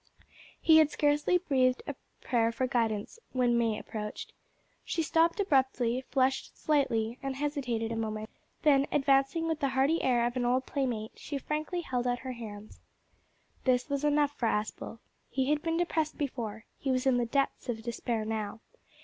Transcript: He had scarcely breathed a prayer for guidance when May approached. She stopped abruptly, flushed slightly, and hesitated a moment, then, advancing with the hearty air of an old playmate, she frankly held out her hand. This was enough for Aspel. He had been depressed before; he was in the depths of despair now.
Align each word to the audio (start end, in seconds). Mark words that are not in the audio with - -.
He 0.59 0.77
had 0.79 0.89
scarcely 0.89 1.37
breathed 1.37 1.83
a 1.85 1.93
prayer 2.21 2.51
for 2.51 2.65
guidance 2.65 3.19
when 3.33 3.55
May 3.55 3.77
approached. 3.77 4.33
She 4.83 5.03
stopped 5.03 5.39
abruptly, 5.39 6.01
flushed 6.09 6.57
slightly, 6.57 7.19
and 7.21 7.35
hesitated 7.35 7.91
a 7.91 7.95
moment, 7.95 8.31
then, 8.63 8.87
advancing 8.91 9.47
with 9.47 9.59
the 9.59 9.69
hearty 9.69 10.01
air 10.01 10.25
of 10.25 10.35
an 10.35 10.43
old 10.43 10.65
playmate, 10.65 11.11
she 11.13 11.37
frankly 11.37 11.81
held 11.81 12.07
out 12.07 12.17
her 12.25 12.31
hand. 12.33 12.79
This 13.65 13.89
was 13.89 14.03
enough 14.03 14.31
for 14.35 14.47
Aspel. 14.47 14.97
He 15.29 15.51
had 15.51 15.61
been 15.61 15.77
depressed 15.77 16.17
before; 16.17 16.65
he 16.79 16.89
was 16.89 17.05
in 17.05 17.17
the 17.17 17.27
depths 17.27 17.69
of 17.69 17.83
despair 17.83 18.25
now. 18.25 18.59